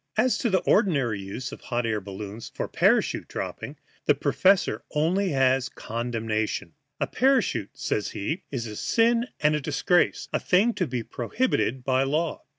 As 0.17 0.39
to 0.39 0.49
the 0.49 0.61
ordinary 0.63 1.19
use 1.21 1.51
of 1.51 1.61
hot 1.61 1.85
air 1.85 2.01
balloons 2.01 2.49
for 2.55 2.67
parachute 2.67 3.27
dropping, 3.27 3.75
the 4.07 4.15
professor 4.15 4.77
has 4.95 4.97
only 4.97 5.29
condemnation. 5.75 6.73
A 6.99 7.05
parachute, 7.05 7.77
says 7.77 8.09
he, 8.09 8.41
is 8.49 8.65
a 8.65 8.75
sin 8.75 9.27
and 9.41 9.53
a 9.53 9.61
disgrace 9.61 10.27
a 10.33 10.39
thing 10.39 10.73
to 10.73 10.87
be 10.87 11.03
prohibited 11.03 11.83
by 11.83 12.01
law. 12.01 12.41